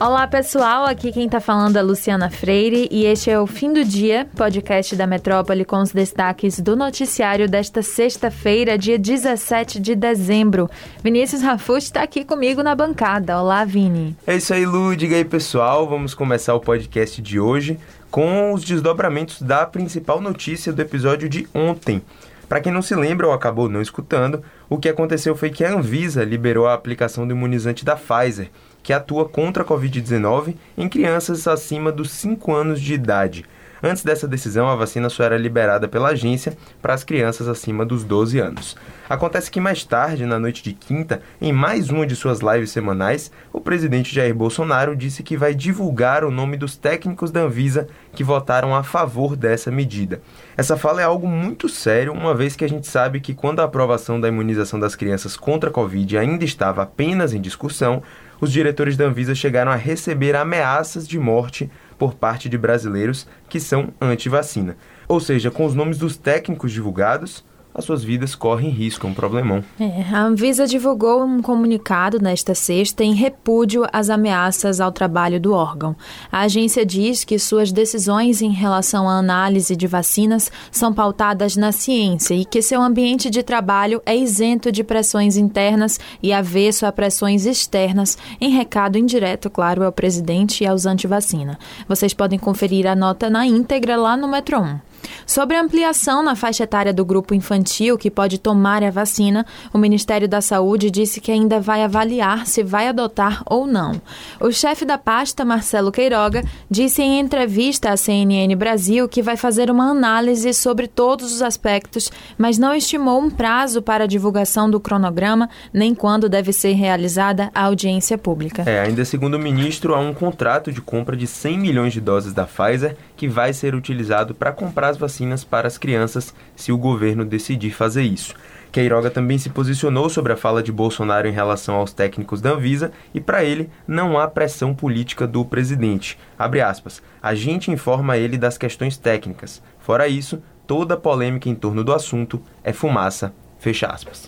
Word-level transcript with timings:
Olá 0.00 0.28
pessoal, 0.28 0.84
aqui 0.84 1.10
quem 1.10 1.28
tá 1.28 1.40
falando 1.40 1.76
é 1.76 1.82
Luciana 1.82 2.30
Freire 2.30 2.86
e 2.88 3.04
este 3.04 3.32
é 3.32 3.40
o 3.40 3.48
Fim 3.48 3.72
do 3.72 3.84
Dia, 3.84 4.28
podcast 4.36 4.94
da 4.94 5.08
Metrópole 5.08 5.64
com 5.64 5.82
os 5.82 5.90
destaques 5.90 6.60
do 6.60 6.76
noticiário 6.76 7.48
desta 7.48 7.82
sexta-feira, 7.82 8.78
dia 8.78 8.96
17 8.96 9.80
de 9.80 9.96
dezembro. 9.96 10.70
Vinícius 11.02 11.42
Rafush 11.42 11.86
está 11.86 12.04
aqui 12.04 12.24
comigo 12.24 12.62
na 12.62 12.76
bancada. 12.76 13.40
Olá, 13.42 13.64
Vini. 13.64 14.16
É 14.24 14.36
isso 14.36 14.54
aí, 14.54 14.64
Lu. 14.64 14.94
Diga 14.94 15.16
aí, 15.16 15.24
pessoal. 15.24 15.88
Vamos 15.88 16.14
começar 16.14 16.54
o 16.54 16.60
podcast 16.60 17.20
de 17.20 17.40
hoje 17.40 17.76
com 18.08 18.52
os 18.52 18.62
desdobramentos 18.62 19.42
da 19.42 19.66
principal 19.66 20.20
notícia 20.20 20.72
do 20.72 20.80
episódio 20.80 21.28
de 21.28 21.48
ontem. 21.52 22.00
Para 22.48 22.60
quem 22.60 22.72
não 22.72 22.82
se 22.82 22.94
lembra 22.94 23.26
ou 23.26 23.32
acabou 23.32 23.68
não 23.68 23.82
escutando, 23.82 24.44
o 24.68 24.78
que 24.78 24.88
aconteceu 24.88 25.34
foi 25.34 25.50
que 25.50 25.64
a 25.64 25.72
Anvisa 25.72 26.24
liberou 26.24 26.66
a 26.66 26.74
aplicação 26.74 27.26
do 27.26 27.32
imunizante 27.34 27.84
da 27.84 27.96
Pfizer 27.96 28.50
que 28.82 28.92
atua 28.92 29.28
contra 29.28 29.62
a 29.62 29.66
Covid-19 29.66 30.54
em 30.76 30.88
crianças 30.88 31.46
acima 31.46 31.90
dos 31.90 32.10
5 32.10 32.54
anos 32.54 32.80
de 32.80 32.94
idade. 32.94 33.44
Antes 33.82 34.02
dessa 34.02 34.26
decisão, 34.26 34.68
a 34.68 34.74
vacina 34.74 35.08
só 35.08 35.22
era 35.22 35.36
liberada 35.36 35.86
pela 35.86 36.08
agência 36.08 36.56
para 36.82 36.94
as 36.94 37.04
crianças 37.04 37.46
acima 37.46 37.86
dos 37.86 38.04
12 38.04 38.38
anos. 38.38 38.76
Acontece 39.08 39.50
que 39.50 39.60
mais 39.60 39.84
tarde, 39.84 40.26
na 40.26 40.38
noite 40.38 40.62
de 40.62 40.72
quinta, 40.72 41.22
em 41.40 41.52
mais 41.52 41.88
uma 41.88 42.06
de 42.06 42.14
suas 42.14 42.40
lives 42.40 42.70
semanais, 42.70 43.30
o 43.52 43.60
presidente 43.60 44.14
Jair 44.14 44.34
Bolsonaro 44.34 44.94
disse 44.94 45.22
que 45.22 45.36
vai 45.36 45.54
divulgar 45.54 46.24
o 46.24 46.30
nome 46.30 46.56
dos 46.56 46.76
técnicos 46.76 47.30
da 47.30 47.40
Anvisa 47.40 47.88
que 48.12 48.24
votaram 48.24 48.74
a 48.74 48.82
favor 48.82 49.34
dessa 49.34 49.70
medida. 49.70 50.20
Essa 50.56 50.76
fala 50.76 51.00
é 51.00 51.04
algo 51.04 51.26
muito 51.26 51.68
sério, 51.68 52.12
uma 52.12 52.34
vez 52.34 52.54
que 52.56 52.64
a 52.64 52.68
gente 52.68 52.86
sabe 52.86 53.20
que 53.20 53.32
quando 53.32 53.60
a 53.60 53.64
aprovação 53.64 54.20
da 54.20 54.28
imunização 54.28 54.78
das 54.78 54.94
crianças 54.94 55.36
contra 55.36 55.70
a 55.70 55.72
Covid 55.72 56.18
ainda 56.18 56.44
estava 56.44 56.82
apenas 56.82 57.32
em 57.32 57.40
discussão, 57.40 58.02
os 58.40 58.52
diretores 58.52 58.96
da 58.96 59.04
Anvisa 59.04 59.34
chegaram 59.34 59.70
a 59.70 59.76
receber 59.76 60.36
ameaças 60.36 61.06
de 61.06 61.18
morte 61.18 61.70
por 61.98 62.14
parte 62.14 62.48
de 62.48 62.56
brasileiros 62.56 63.26
que 63.48 63.58
são 63.58 63.92
anti-vacina. 64.00 64.76
Ou 65.06 65.20
seja, 65.20 65.50
com 65.50 65.64
os 65.64 65.74
nomes 65.74 65.98
dos 65.98 66.16
técnicos 66.16 66.72
divulgados, 66.72 67.44
as 67.74 67.84
suas 67.84 68.02
vidas 68.02 68.34
correm 68.34 68.70
risco, 68.70 69.06
é 69.06 69.10
um 69.10 69.14
problemão. 69.14 69.62
É, 69.78 70.02
a 70.12 70.22
Anvisa 70.22 70.66
divulgou 70.66 71.22
um 71.22 71.40
comunicado 71.40 72.20
nesta 72.20 72.54
sexta 72.54 73.04
em 73.04 73.14
repúdio 73.14 73.86
às 73.92 74.10
ameaças 74.10 74.80
ao 74.80 74.90
trabalho 74.90 75.40
do 75.40 75.52
órgão. 75.52 75.94
A 76.32 76.40
agência 76.40 76.84
diz 76.84 77.24
que 77.24 77.38
suas 77.38 77.70
decisões 77.70 78.42
em 78.42 78.50
relação 78.50 79.08
à 79.08 79.18
análise 79.18 79.76
de 79.76 79.86
vacinas 79.86 80.50
são 80.72 80.92
pautadas 80.92 81.56
na 81.56 81.70
ciência 81.70 82.34
e 82.34 82.44
que 82.44 82.62
seu 82.62 82.82
ambiente 82.82 83.30
de 83.30 83.42
trabalho 83.42 84.02
é 84.04 84.16
isento 84.16 84.72
de 84.72 84.82
pressões 84.82 85.36
internas 85.36 86.00
e 86.22 86.32
avesso 86.32 86.84
a 86.84 86.90
pressões 86.90 87.46
externas, 87.46 88.18
em 88.40 88.50
recado 88.50 88.98
indireto, 88.98 89.48
claro, 89.48 89.84
ao 89.84 89.92
presidente 89.92 90.64
e 90.64 90.66
aos 90.66 90.84
anti-vacina. 90.84 91.58
Vocês 91.88 92.12
podem 92.12 92.38
conferir 92.38 92.86
a 92.86 92.96
nota 92.96 93.30
na 93.30 93.46
íntegra 93.46 93.96
lá 93.96 94.16
no 94.16 94.26
Metro 94.26 94.60
1. 94.60 94.87
Sobre 95.26 95.56
a 95.56 95.62
ampliação 95.62 96.22
na 96.22 96.34
faixa 96.34 96.64
etária 96.64 96.92
do 96.92 97.04
grupo 97.04 97.34
infantil 97.34 97.98
que 97.98 98.10
pode 98.10 98.38
tomar 98.38 98.82
a 98.82 98.90
vacina, 98.90 99.44
o 99.72 99.78
Ministério 99.78 100.28
da 100.28 100.40
Saúde 100.40 100.90
disse 100.90 101.20
que 101.20 101.32
ainda 101.32 101.60
vai 101.60 101.82
avaliar 101.82 102.46
se 102.46 102.62
vai 102.62 102.88
adotar 102.88 103.42
ou 103.46 103.66
não. 103.66 104.00
O 104.40 104.50
chefe 104.50 104.84
da 104.84 104.98
pasta, 104.98 105.44
Marcelo 105.44 105.92
Queiroga, 105.92 106.42
disse 106.70 107.02
em 107.02 107.18
entrevista 107.20 107.90
à 107.90 107.96
CNN 107.96 108.54
Brasil 108.56 109.08
que 109.08 109.22
vai 109.22 109.36
fazer 109.36 109.70
uma 109.70 109.90
análise 109.90 110.52
sobre 110.54 110.86
todos 110.86 111.32
os 111.32 111.42
aspectos, 111.42 112.10
mas 112.36 112.58
não 112.58 112.74
estimou 112.74 113.20
um 113.20 113.30
prazo 113.30 113.82
para 113.82 114.04
a 114.04 114.06
divulgação 114.06 114.70
do 114.70 114.80
cronograma, 114.80 115.48
nem 115.72 115.94
quando 115.94 116.28
deve 116.28 116.52
ser 116.52 116.72
realizada 116.72 117.50
a 117.54 117.64
audiência 117.64 118.18
pública. 118.18 118.62
É, 118.66 118.80
ainda 118.80 119.04
segundo 119.04 119.34
o 119.34 119.38
ministro, 119.38 119.94
há 119.94 120.00
um 120.00 120.12
contrato 120.12 120.72
de 120.72 120.80
compra 120.80 121.16
de 121.16 121.26
100 121.26 121.58
milhões 121.58 121.92
de 121.92 122.00
doses 122.00 122.32
da 122.32 122.44
Pfizer 122.44 122.96
que 123.18 123.28
vai 123.28 123.52
ser 123.52 123.74
utilizado 123.74 124.32
para 124.32 124.52
comprar 124.52 124.90
as 124.90 124.96
vacinas 124.96 125.42
para 125.42 125.66
as 125.66 125.76
crianças 125.76 126.32
se 126.54 126.70
o 126.70 126.78
governo 126.78 127.24
decidir 127.24 127.72
fazer 127.72 128.02
isso. 128.02 128.32
Queiroga 128.70 129.10
também 129.10 129.38
se 129.38 129.50
posicionou 129.50 130.08
sobre 130.08 130.32
a 130.32 130.36
fala 130.36 130.62
de 130.62 130.70
Bolsonaro 130.70 131.26
em 131.26 131.32
relação 131.32 131.74
aos 131.74 131.92
técnicos 131.92 132.40
da 132.40 132.50
Anvisa 132.50 132.92
e, 133.12 133.20
para 133.20 133.42
ele, 133.42 133.68
não 133.88 134.18
há 134.18 134.28
pressão 134.28 134.72
política 134.72 135.26
do 135.26 135.44
presidente. 135.44 136.16
Abre 136.38 136.60
aspas. 136.60 137.02
A 137.20 137.34
gente 137.34 137.72
informa 137.72 138.16
ele 138.16 138.38
das 138.38 138.56
questões 138.56 138.96
técnicas. 138.96 139.60
Fora 139.80 140.06
isso, 140.06 140.40
toda 140.66 140.96
polêmica 140.96 141.48
em 141.48 141.54
torno 141.56 141.82
do 141.82 141.92
assunto 141.92 142.40
é 142.62 142.72
fumaça. 142.72 143.34
Fecha 143.58 143.88
aspas. 143.88 144.26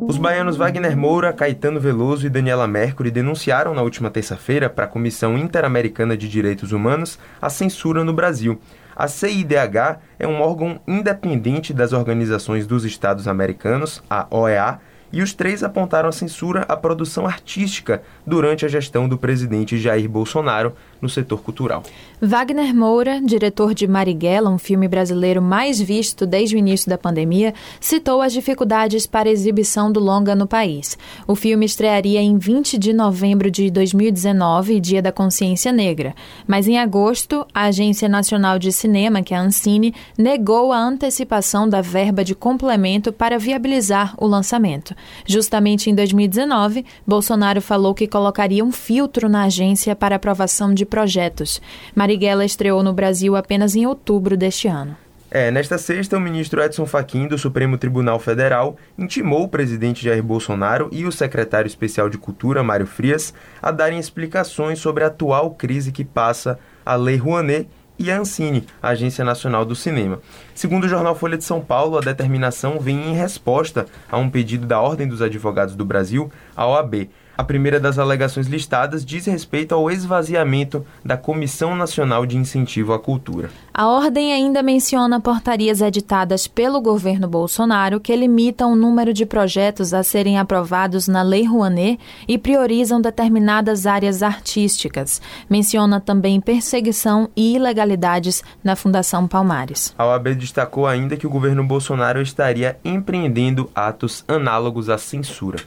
Os 0.00 0.18
baianos 0.18 0.56
Wagner 0.56 0.96
Moura, 0.96 1.32
Caetano 1.32 1.80
Veloso 1.80 2.26
e 2.26 2.30
Daniela 2.30 2.66
Mercury 2.66 3.10
denunciaram 3.10 3.74
na 3.74 3.82
última 3.82 4.10
terça-feira 4.10 4.68
para 4.68 4.84
a 4.84 4.88
Comissão 4.88 5.38
Interamericana 5.38 6.16
de 6.16 6.28
Direitos 6.28 6.72
Humanos 6.72 7.18
a 7.40 7.48
censura 7.48 8.04
no 8.04 8.12
Brasil. 8.12 8.60
A 8.94 9.08
CIDH 9.08 9.98
é 10.18 10.26
um 10.26 10.40
órgão 10.40 10.80
independente 10.86 11.72
das 11.72 11.92
organizações 11.92 12.66
dos 12.66 12.84
Estados 12.84 13.26
Americanos, 13.26 14.02
a 14.08 14.26
OEA, 14.30 14.78
e 15.12 15.22
os 15.22 15.32
três 15.32 15.62
apontaram 15.62 16.08
a 16.08 16.12
censura 16.12 16.62
à 16.68 16.76
produção 16.76 17.26
artística 17.26 18.02
durante 18.26 18.64
a 18.64 18.68
gestão 18.68 19.08
do 19.08 19.16
presidente 19.16 19.78
Jair 19.78 20.08
Bolsonaro 20.08 20.74
no 21.00 21.08
setor 21.08 21.40
cultural. 21.42 21.82
Wagner 22.20 22.74
Moura, 22.74 23.20
diretor 23.22 23.74
de 23.74 23.86
Marighella, 23.86 24.48
um 24.48 24.56
filme 24.56 24.88
brasileiro 24.88 25.42
mais 25.42 25.78
visto 25.78 26.26
desde 26.26 26.56
o 26.56 26.58
início 26.58 26.88
da 26.88 26.96
pandemia, 26.96 27.52
citou 27.78 28.22
as 28.22 28.32
dificuldades 28.32 29.06
para 29.06 29.28
a 29.28 29.32
exibição 29.32 29.92
do 29.92 30.00
longa 30.00 30.34
no 30.34 30.46
país. 30.46 30.96
O 31.26 31.34
filme 31.34 31.66
estrearia 31.66 32.20
em 32.20 32.38
20 32.38 32.78
de 32.78 32.92
novembro 32.92 33.50
de 33.50 33.70
2019, 33.70 34.80
Dia 34.80 35.02
da 35.02 35.12
Consciência 35.12 35.70
Negra. 35.70 36.14
Mas 36.46 36.66
em 36.66 36.78
agosto, 36.78 37.46
a 37.52 37.64
Agência 37.64 38.08
Nacional 38.08 38.58
de 38.58 38.72
Cinema, 38.72 39.22
que 39.22 39.34
é 39.34 39.36
a 39.36 39.42
Ancine, 39.42 39.94
negou 40.16 40.72
a 40.72 40.78
antecipação 40.78 41.68
da 41.68 41.82
verba 41.82 42.24
de 42.24 42.34
complemento 42.34 43.12
para 43.12 43.38
viabilizar 43.38 44.14
o 44.16 44.26
lançamento. 44.26 44.94
Justamente 45.26 45.90
em 45.90 45.94
2019, 45.94 46.86
Bolsonaro 47.06 47.60
falou 47.60 47.94
que 47.94 48.06
colocaria 48.06 48.64
um 48.64 48.72
filtro 48.72 49.28
na 49.28 49.44
agência 49.44 49.94
para 49.94 50.16
aprovação 50.16 50.72
de 50.72 50.85
projetos. 50.86 51.60
Marighella 51.94 52.44
estreou 52.44 52.82
no 52.82 52.92
Brasil 52.92 53.36
apenas 53.36 53.74
em 53.74 53.86
outubro 53.86 54.36
deste 54.36 54.68
ano. 54.68 54.96
É, 55.28 55.50
nesta 55.50 55.76
sexta, 55.76 56.16
o 56.16 56.20
ministro 56.20 56.62
Edson 56.62 56.86
Fachin 56.86 57.26
do 57.26 57.36
Supremo 57.36 57.76
Tribunal 57.76 58.18
Federal 58.20 58.76
intimou 58.96 59.42
o 59.42 59.48
presidente 59.48 60.04
Jair 60.04 60.22
Bolsonaro 60.22 60.88
e 60.92 61.04
o 61.04 61.10
secretário 61.10 61.66
especial 61.66 62.08
de 62.08 62.16
Cultura, 62.16 62.62
Mário 62.62 62.86
Frias, 62.86 63.34
a 63.60 63.72
darem 63.72 63.98
explicações 63.98 64.78
sobre 64.78 65.02
a 65.02 65.08
atual 65.08 65.50
crise 65.50 65.90
que 65.90 66.04
passa 66.04 66.58
a 66.84 66.94
Lei 66.94 67.16
Rouanet 67.16 67.68
e 67.98 68.10
a 68.10 68.18
Ancine, 68.18 68.64
a 68.80 68.88
Agência 68.90 69.24
Nacional 69.24 69.64
do 69.64 69.74
Cinema. 69.74 70.20
Segundo 70.54 70.84
o 70.84 70.88
jornal 70.88 71.14
Folha 71.14 71.36
de 71.36 71.44
São 71.44 71.60
Paulo, 71.60 71.98
a 71.98 72.00
determinação 72.00 72.78
vem 72.78 73.10
em 73.10 73.14
resposta 73.14 73.86
a 74.10 74.16
um 74.18 74.30
pedido 74.30 74.66
da 74.66 74.80
Ordem 74.80 75.08
dos 75.08 75.22
Advogados 75.22 75.74
do 75.74 75.84
Brasil, 75.84 76.30
a 76.54 76.66
OAB, 76.66 77.10
a 77.36 77.44
primeira 77.44 77.78
das 77.78 77.98
alegações 77.98 78.46
listadas 78.46 79.04
diz 79.04 79.26
respeito 79.26 79.74
ao 79.74 79.90
esvaziamento 79.90 80.84
da 81.04 81.16
Comissão 81.16 81.76
Nacional 81.76 82.24
de 82.24 82.36
Incentivo 82.36 82.92
à 82.92 82.98
Cultura. 82.98 83.50
A 83.74 83.86
ordem 83.86 84.32
ainda 84.32 84.62
menciona 84.62 85.20
portarias 85.20 85.80
editadas 85.80 86.46
pelo 86.46 86.80
governo 86.80 87.28
Bolsonaro 87.28 88.00
que 88.00 88.16
limitam 88.16 88.72
o 88.72 88.76
número 88.76 89.12
de 89.12 89.26
projetos 89.26 89.92
a 89.92 90.02
serem 90.02 90.38
aprovados 90.38 91.06
na 91.06 91.22
Lei 91.22 91.44
Rouanet 91.44 92.00
e 92.26 92.38
priorizam 92.38 93.00
determinadas 93.00 93.86
áreas 93.86 94.22
artísticas. 94.22 95.20
Menciona 95.50 96.00
também 96.00 96.40
perseguição 96.40 97.28
e 97.36 97.56
ilegalidades 97.56 98.42
na 98.64 98.74
Fundação 98.74 99.28
Palmares. 99.28 99.94
A 99.98 100.06
OAB 100.06 100.34
destacou 100.34 100.86
ainda 100.86 101.16
que 101.16 101.26
o 101.26 101.30
governo 101.30 101.62
Bolsonaro 101.62 102.22
estaria 102.22 102.78
empreendendo 102.84 103.70
atos 103.74 104.24
análogos 104.26 104.88
à 104.88 104.96
censura. 104.96 105.58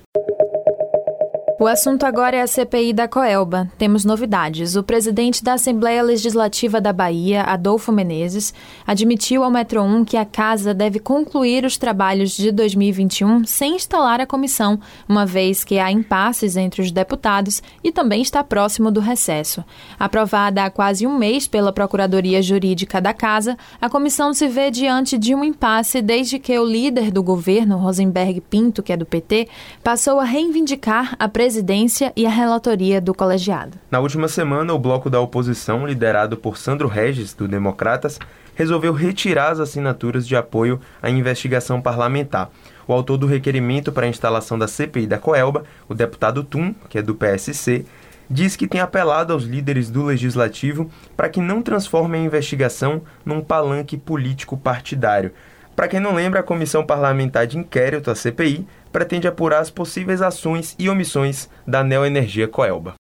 O 1.61 1.67
assunto 1.67 2.05
agora 2.05 2.37
é 2.37 2.41
a 2.41 2.47
CPI 2.47 2.93
da 2.93 3.05
Coelba. 3.05 3.69
Temos 3.77 4.05
novidades. 4.05 4.77
O 4.77 4.81
presidente 4.81 5.43
da 5.43 5.55
Assembleia 5.55 6.01
Legislativa 6.01 6.79
da 6.79 6.93
Bahia, 6.93 7.43
Adolfo 7.43 7.91
Menezes, 7.91 8.53
admitiu 8.87 9.43
ao 9.43 9.51
Metro 9.51 9.81
1 9.83 10.05
que 10.05 10.15
a 10.15 10.23
casa 10.23 10.73
deve 10.73 10.99
concluir 10.99 11.65
os 11.65 11.77
trabalhos 11.77 12.31
de 12.31 12.49
2021 12.53 13.43
sem 13.43 13.75
instalar 13.75 14.21
a 14.21 14.25
comissão, 14.25 14.79
uma 15.05 15.25
vez 15.25 15.65
que 15.65 15.79
há 15.79 15.91
impasses 15.91 16.55
entre 16.55 16.81
os 16.81 16.91
deputados 16.91 17.61
e 17.83 17.91
também 17.91 18.21
está 18.21 18.41
próximo 18.41 18.89
do 18.89 19.01
recesso. 19.01 19.61
Aprovada 19.99 20.63
há 20.63 20.69
quase 20.69 21.05
um 21.05 21.17
mês 21.17 21.45
pela 21.45 21.73
Procuradoria 21.73 22.41
Jurídica 22.41 23.01
da 23.01 23.13
Casa, 23.13 23.57
a 23.81 23.89
comissão 23.89 24.33
se 24.33 24.47
vê 24.47 24.71
diante 24.71 25.17
de 25.17 25.35
um 25.35 25.43
impasse 25.43 26.01
desde 26.01 26.39
que 26.39 26.57
o 26.57 26.63
líder 26.63 27.11
do 27.11 27.21
governo, 27.21 27.75
Rosenberg 27.75 28.39
Pinto, 28.49 28.81
que 28.81 28.93
é 28.93 28.97
do 28.97 29.05
PT, 29.05 29.49
passou 29.83 30.21
a 30.21 30.23
reivindicar 30.23 31.17
a 31.19 31.27
presidência 31.27 31.48
presidência 31.49 32.13
e 32.15 32.27
a 32.27 32.29
relatoria 32.29 33.01
do 33.01 33.11
colegiado. 33.11 33.75
Na 33.89 33.99
última 33.99 34.27
semana, 34.27 34.71
o 34.71 34.77
bloco 34.77 35.09
da 35.09 35.19
oposição, 35.19 35.83
liderado 35.83 36.37
por 36.37 36.59
Sandro 36.59 36.87
Regis, 36.87 37.33
do 37.33 37.47
Democratas, 37.47 38.19
resolveu 38.53 38.93
retirar 38.93 39.53
as 39.53 39.59
assinaturas 39.59 40.27
de 40.27 40.35
apoio 40.35 40.79
à 41.01 41.09
investigação 41.09 41.81
parlamentar. 41.81 42.51
O 42.87 42.93
autor 42.93 43.17
do 43.17 43.25
requerimento 43.25 43.91
para 43.91 44.05
a 44.05 44.09
instalação 44.09 44.59
da 44.59 44.67
CPI 44.67 45.07
da 45.07 45.17
Coelba, 45.17 45.63
o 45.87 45.95
deputado 45.95 46.43
Tum, 46.43 46.71
que 46.87 46.99
é 46.99 47.01
do 47.01 47.15
PSC, 47.15 47.83
diz 48.29 48.55
que 48.55 48.67
tem 48.67 48.79
apelado 48.79 49.33
aos 49.33 49.45
líderes 49.45 49.89
do 49.89 50.05
legislativo 50.05 50.87
para 51.17 51.29
que 51.29 51.41
não 51.41 51.63
transformem 51.63 52.21
a 52.21 52.25
investigação 52.25 53.01
num 53.25 53.41
palanque 53.41 53.97
político 53.97 54.55
partidário. 54.55 55.31
Para 55.79 55.87
quem 55.87 55.99
não 56.01 56.13
lembra, 56.13 56.41
a 56.41 56.43
Comissão 56.43 56.85
Parlamentar 56.85 57.47
de 57.47 57.57
Inquérito, 57.57 58.11
a 58.11 58.15
CPI, 58.15 58.67
pretende 58.91 59.27
apurar 59.27 59.59
as 59.59 59.69
possíveis 59.69 60.21
ações 60.21 60.75
e 60.77 60.89
omissões 60.89 61.49
da 61.67 61.83
Neoenergia 61.83 62.47
Coelba. 62.47 62.95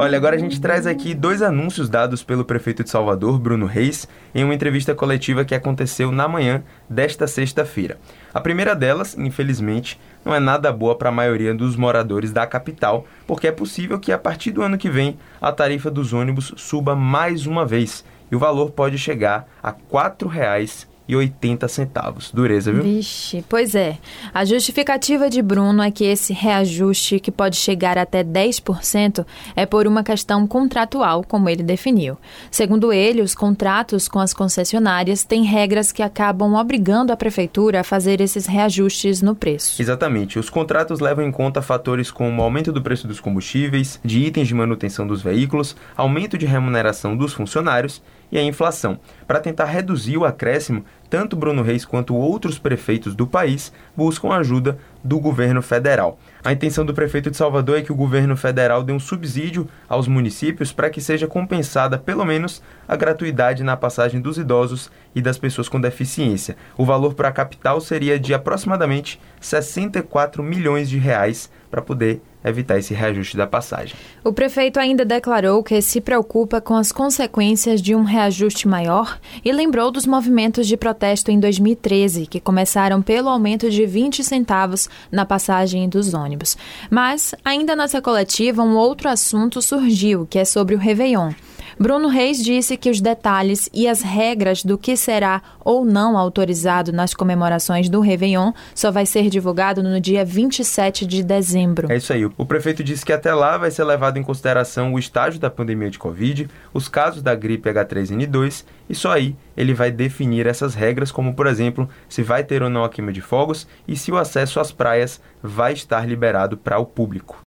Olha, 0.00 0.16
agora 0.16 0.36
a 0.36 0.38
gente 0.38 0.60
traz 0.60 0.86
aqui 0.86 1.12
dois 1.12 1.42
anúncios 1.42 1.88
dados 1.88 2.22
pelo 2.22 2.44
prefeito 2.44 2.84
de 2.84 2.90
Salvador, 2.90 3.36
Bruno 3.36 3.66
Reis, 3.66 4.06
em 4.32 4.44
uma 4.44 4.54
entrevista 4.54 4.94
coletiva 4.94 5.44
que 5.44 5.56
aconteceu 5.56 6.12
na 6.12 6.28
manhã 6.28 6.62
desta 6.88 7.26
sexta-feira. 7.26 7.98
A 8.32 8.40
primeira 8.40 8.76
delas, 8.76 9.18
infelizmente, 9.18 9.98
não 10.24 10.32
é 10.32 10.38
nada 10.38 10.72
boa 10.72 10.94
para 10.94 11.08
a 11.08 11.12
maioria 11.12 11.52
dos 11.52 11.74
moradores 11.74 12.32
da 12.32 12.46
capital, 12.46 13.08
porque 13.26 13.48
é 13.48 13.52
possível 13.52 13.98
que 13.98 14.12
a 14.12 14.18
partir 14.18 14.52
do 14.52 14.62
ano 14.62 14.78
que 14.78 14.88
vem 14.88 15.18
a 15.40 15.50
tarifa 15.50 15.90
dos 15.90 16.12
ônibus 16.12 16.54
suba 16.56 16.94
mais 16.94 17.44
uma 17.44 17.66
vez 17.66 18.04
e 18.30 18.36
o 18.36 18.38
valor 18.38 18.70
pode 18.70 18.98
chegar 18.98 19.48
a 19.60 19.70
R$ 19.70 19.76
4,00 19.90 20.86
e 21.08 21.16
80 21.16 21.66
centavos. 21.68 22.30
Dureza, 22.30 22.70
viu? 22.70 22.82
Vixe, 22.82 23.42
pois 23.48 23.74
é. 23.74 23.96
A 24.34 24.44
justificativa 24.44 25.30
de 25.30 25.40
Bruno 25.40 25.82
é 25.82 25.90
que 25.90 26.04
esse 26.04 26.34
reajuste, 26.34 27.18
que 27.18 27.32
pode 27.32 27.56
chegar 27.56 27.96
até 27.96 28.22
10%, 28.22 29.24
é 29.56 29.64
por 29.64 29.86
uma 29.86 30.04
questão 30.04 30.46
contratual, 30.46 31.24
como 31.26 31.48
ele 31.48 31.62
definiu. 31.62 32.18
Segundo 32.50 32.92
ele, 32.92 33.22
os 33.22 33.34
contratos 33.34 34.06
com 34.06 34.18
as 34.18 34.34
concessionárias 34.34 35.24
têm 35.24 35.44
regras 35.44 35.90
que 35.90 36.02
acabam 36.02 36.54
obrigando 36.54 37.12
a 37.12 37.16
prefeitura 37.16 37.80
a 37.80 37.84
fazer 37.84 38.20
esses 38.20 38.46
reajustes 38.46 39.22
no 39.22 39.34
preço. 39.34 39.80
Exatamente. 39.80 40.38
Os 40.38 40.50
contratos 40.50 41.00
levam 41.00 41.24
em 41.24 41.32
conta 41.32 41.62
fatores 41.62 42.10
como 42.10 42.42
aumento 42.42 42.70
do 42.70 42.82
preço 42.82 43.08
dos 43.08 43.20
combustíveis, 43.20 43.98
de 44.04 44.20
itens 44.20 44.48
de 44.48 44.54
manutenção 44.54 45.06
dos 45.06 45.22
veículos, 45.22 45.74
aumento 45.96 46.36
de 46.36 46.44
remuneração 46.44 47.16
dos 47.16 47.32
funcionários 47.32 48.02
e 48.30 48.38
a 48.38 48.42
inflação. 48.42 48.98
Para 49.26 49.40
tentar 49.40 49.66
reduzir 49.66 50.16
o 50.16 50.24
acréscimo, 50.24 50.84
tanto 51.08 51.36
Bruno 51.36 51.62
Reis 51.62 51.84
quanto 51.84 52.14
outros 52.14 52.58
prefeitos 52.58 53.14
do 53.14 53.26
país 53.26 53.72
buscam 53.96 54.32
ajuda 54.32 54.78
do 55.02 55.18
governo 55.18 55.62
federal. 55.62 56.18
A 56.44 56.52
intenção 56.52 56.84
do 56.84 56.94
prefeito 56.94 57.30
de 57.30 57.36
Salvador 57.36 57.78
é 57.78 57.82
que 57.82 57.92
o 57.92 57.96
governo 57.96 58.36
federal 58.36 58.82
dê 58.82 58.92
um 58.92 59.00
subsídio 59.00 59.68
aos 59.88 60.06
municípios 60.06 60.72
para 60.72 60.90
que 60.90 61.00
seja 61.00 61.26
compensada 61.26 61.98
pelo 61.98 62.24
menos 62.24 62.62
a 62.86 62.96
gratuidade 62.96 63.62
na 63.62 63.76
passagem 63.76 64.20
dos 64.20 64.38
idosos 64.38 64.90
e 65.14 65.22
das 65.22 65.38
pessoas 65.38 65.68
com 65.68 65.80
deficiência. 65.80 66.56
O 66.76 66.84
valor 66.84 67.14
para 67.14 67.28
a 67.28 67.32
capital 67.32 67.80
seria 67.80 68.18
de 68.18 68.34
aproximadamente 68.34 69.20
64 69.40 70.42
milhões 70.42 70.88
de 70.88 70.98
reais 70.98 71.50
para 71.70 71.82
poder 71.82 72.20
evitar 72.44 72.78
esse 72.78 72.94
reajuste 72.94 73.36
da 73.36 73.46
passagem. 73.46 73.94
O 74.24 74.32
prefeito 74.32 74.78
ainda 74.78 75.04
declarou 75.04 75.62
que 75.62 75.80
se 75.80 76.00
preocupa 76.00 76.60
com 76.60 76.74
as 76.74 76.92
consequências 76.92 77.82
de 77.82 77.94
um 77.94 78.02
reajuste 78.02 78.68
maior 78.68 79.18
e 79.44 79.52
lembrou 79.52 79.90
dos 79.90 80.06
movimentos 80.06 80.66
de 80.66 80.76
protesto 80.76 81.30
em 81.30 81.40
2013, 81.40 82.26
que 82.26 82.40
começaram 82.40 83.02
pelo 83.02 83.28
aumento 83.28 83.70
de 83.70 83.84
20 83.84 84.22
centavos 84.22 84.88
na 85.10 85.24
passagem 85.24 85.88
dos 85.88 86.14
ônibus. 86.14 86.56
Mas, 86.90 87.34
ainda 87.44 87.74
nessa 87.74 88.00
coletiva, 88.00 88.62
um 88.62 88.76
outro 88.76 89.08
assunto 89.08 89.60
surgiu, 89.60 90.26
que 90.26 90.38
é 90.38 90.44
sobre 90.44 90.74
o 90.74 90.78
Réveillon. 90.78 91.32
Bruno 91.80 92.08
Reis 92.08 92.42
disse 92.42 92.76
que 92.76 92.90
os 92.90 93.00
detalhes 93.00 93.70
e 93.72 93.86
as 93.86 94.02
regras 94.02 94.64
do 94.64 94.76
que 94.76 94.96
será 94.96 95.40
ou 95.64 95.84
não 95.84 96.18
autorizado 96.18 96.92
nas 96.92 97.14
comemorações 97.14 97.88
do 97.88 98.00
Réveillon 98.00 98.52
só 98.74 98.90
vai 98.90 99.06
ser 99.06 99.30
divulgado 99.30 99.80
no 99.80 100.00
dia 100.00 100.24
27 100.24 101.06
de 101.06 101.22
dezembro. 101.22 101.90
É 101.90 101.96
isso 101.96 102.12
aí. 102.12 102.24
O 102.24 102.44
prefeito 102.44 102.82
disse 102.82 103.06
que 103.06 103.12
até 103.12 103.32
lá 103.32 103.56
vai 103.56 103.70
ser 103.70 103.84
levado 103.84 104.18
em 104.18 104.24
consideração 104.24 104.92
o 104.92 104.98
estágio 104.98 105.38
da 105.38 105.48
pandemia 105.48 105.88
de 105.88 106.00
Covid, 106.00 106.50
os 106.74 106.88
casos 106.88 107.22
da 107.22 107.34
gripe 107.36 107.70
H3N2 107.70 108.64
e 108.90 108.94
só 108.94 109.12
aí 109.12 109.36
ele 109.56 109.72
vai 109.72 109.92
definir 109.92 110.46
essas 110.46 110.74
regras, 110.74 111.12
como 111.12 111.34
por 111.34 111.46
exemplo, 111.46 111.88
se 112.08 112.24
vai 112.24 112.42
ter 112.42 112.60
ou 112.60 112.68
não 112.68 112.82
a 112.82 112.88
queima 112.88 113.12
de 113.12 113.20
fogos 113.20 113.68
e 113.86 113.96
se 113.96 114.10
o 114.10 114.16
acesso 114.16 114.58
às 114.58 114.72
praias 114.72 115.20
vai 115.40 115.74
estar 115.74 116.08
liberado 116.08 116.56
para 116.56 116.78
o 116.78 116.86
público. 116.86 117.38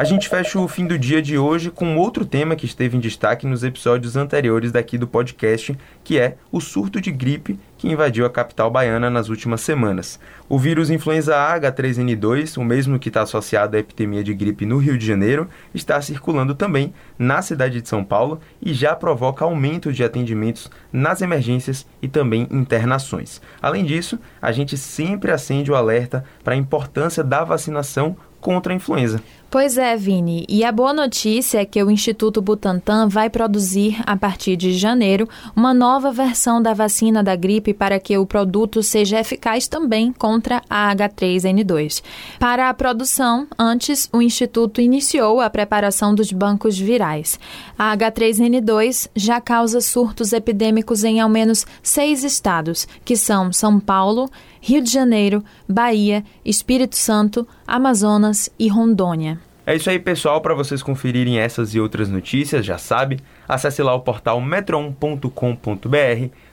A 0.00 0.04
gente 0.04 0.30
fecha 0.30 0.58
o 0.58 0.66
fim 0.66 0.86
do 0.86 0.98
dia 0.98 1.20
de 1.20 1.36
hoje 1.36 1.70
com 1.70 1.98
outro 1.98 2.24
tema 2.24 2.56
que 2.56 2.64
esteve 2.64 2.96
em 2.96 3.00
destaque 3.00 3.46
nos 3.46 3.62
episódios 3.62 4.16
anteriores 4.16 4.72
daqui 4.72 4.96
do 4.96 5.06
podcast, 5.06 5.76
que 6.02 6.18
é 6.18 6.38
o 6.50 6.58
surto 6.58 7.02
de 7.02 7.12
gripe 7.12 7.60
que 7.76 7.86
invadiu 7.86 8.24
a 8.24 8.30
capital 8.30 8.70
baiana 8.70 9.10
nas 9.10 9.28
últimas 9.28 9.60
semanas. 9.60 10.18
O 10.48 10.58
vírus 10.58 10.88
influenza 10.88 11.36
A 11.36 11.60
H3N2, 11.60 12.56
o 12.56 12.64
mesmo 12.64 12.98
que 12.98 13.08
está 13.08 13.20
associado 13.20 13.76
à 13.76 13.80
epidemia 13.80 14.24
de 14.24 14.32
gripe 14.32 14.64
no 14.64 14.78
Rio 14.78 14.96
de 14.96 15.06
Janeiro, 15.06 15.46
está 15.74 16.00
circulando 16.00 16.54
também 16.54 16.94
na 17.18 17.42
cidade 17.42 17.82
de 17.82 17.88
São 17.88 18.02
Paulo 18.02 18.40
e 18.60 18.72
já 18.72 18.96
provoca 18.96 19.44
aumento 19.44 19.92
de 19.92 20.02
atendimentos 20.02 20.70
nas 20.90 21.20
emergências 21.20 21.86
e 22.00 22.08
também 22.08 22.48
internações. 22.50 23.40
Além 23.60 23.84
disso, 23.84 24.18
a 24.40 24.50
gente 24.50 24.78
sempre 24.78 25.30
acende 25.30 25.70
o 25.70 25.74
alerta 25.74 26.24
para 26.42 26.54
a 26.54 26.58
importância 26.58 27.22
da 27.22 27.44
vacinação 27.44 28.16
contra 28.40 28.72
a 28.72 28.76
influenza. 28.76 29.22
Pois 29.50 29.76
é, 29.76 29.96
Vini. 29.96 30.46
E 30.48 30.64
a 30.64 30.70
boa 30.70 30.92
notícia 30.92 31.58
é 31.58 31.64
que 31.64 31.82
o 31.82 31.90
Instituto 31.90 32.40
Butantan 32.40 33.08
vai 33.08 33.28
produzir, 33.28 34.00
a 34.06 34.16
partir 34.16 34.54
de 34.54 34.72
janeiro, 34.72 35.28
uma 35.56 35.74
nova 35.74 36.12
versão 36.12 36.62
da 36.62 36.72
vacina 36.72 37.20
da 37.20 37.34
gripe 37.34 37.74
para 37.74 37.98
que 37.98 38.16
o 38.16 38.24
produto 38.24 38.80
seja 38.80 39.18
eficaz 39.18 39.66
também 39.66 40.12
contra 40.12 40.62
a 40.70 40.94
H3N2. 40.94 42.00
Para 42.38 42.68
a 42.68 42.74
produção, 42.74 43.48
antes, 43.58 44.08
o 44.12 44.22
Instituto 44.22 44.80
iniciou 44.80 45.40
a 45.40 45.50
preparação 45.50 46.14
dos 46.14 46.30
bancos 46.30 46.78
virais. 46.78 47.36
A 47.76 47.96
H3N2 47.96 49.10
já 49.16 49.40
causa 49.40 49.80
surtos 49.80 50.32
epidêmicos 50.32 51.02
em 51.02 51.18
ao 51.18 51.28
menos 51.28 51.66
seis 51.82 52.22
estados, 52.22 52.86
que 53.04 53.16
são 53.16 53.52
São 53.52 53.80
Paulo, 53.80 54.30
Rio 54.60 54.82
de 54.82 54.90
Janeiro, 54.90 55.42
Bahia, 55.68 56.24
Espírito 56.44 56.96
Santo, 56.96 57.46
Amazonas 57.66 58.50
e 58.58 58.68
Rondônia. 58.68 59.38
É 59.66 59.76
isso 59.76 59.88
aí, 59.88 59.98
pessoal. 59.98 60.40
Para 60.40 60.52
vocês 60.52 60.82
conferirem 60.82 61.38
essas 61.38 61.74
e 61.74 61.80
outras 61.80 62.08
notícias, 62.08 62.66
já 62.66 62.76
sabe, 62.76 63.20
acesse 63.48 63.80
lá 63.82 63.94
o 63.94 64.00
portal 64.00 64.40
metron.com.br. 64.40 65.30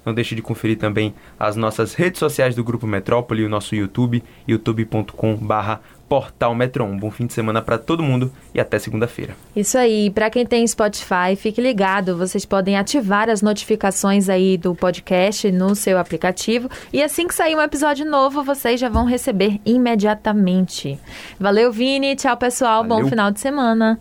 Não 0.06 0.14
deixe 0.14 0.36
de 0.36 0.42
conferir 0.42 0.78
também 0.78 1.16
as 1.40 1.56
nossas 1.56 1.96
redes 1.96 2.20
sociais 2.20 2.54
do 2.54 2.64
Grupo 2.64 2.86
Metrópole, 2.86 3.44
o 3.44 3.50
nosso 3.50 3.76
YouTube, 3.76 4.24
youtube.com.br 4.48 5.80
Portal 6.08 6.54
Metro. 6.56 6.84
Um 6.84 6.98
bom 6.98 7.12
fim 7.12 7.26
de 7.26 7.34
semana 7.34 7.62
para 7.62 7.78
todo 7.78 8.04
mundo 8.04 8.32
e 8.54 8.60
até 8.60 8.80
segunda-feira. 8.80 9.36
Isso 9.56 9.78
aí. 9.78 10.10
Para 10.10 10.30
quem 10.30 10.46
tem 10.46 10.66
Spotify, 10.66 11.36
fique 11.36 11.62
ligado. 11.62 12.18
Vocês 12.18 12.46
podem 12.46 12.78
ativar 12.78 13.30
as 13.30 13.42
notificações 13.42 14.30
aí 14.30 14.58
do 14.58 14.74
podcast 14.74 15.52
no 15.52 15.76
seu 15.76 15.98
aplicativo 15.98 16.70
e 16.92 17.04
assim 17.04 17.28
que 17.28 17.36
sair 17.36 17.56
um 17.56 17.62
episódio 17.62 18.06
novo, 18.06 18.44
vocês 18.44 18.80
já 18.80 18.90
vão 18.90 19.06
receber 19.06 19.60
imediatamente. 19.66 21.00
Valeu, 21.40 21.72
Vini. 21.72 22.16
Tchau, 22.16 22.38
pessoal. 22.38 22.84
Valeu. 22.84 23.04
Bom 23.04 23.10
final 23.10 23.32
de 23.32 23.40
semana. 23.40 24.00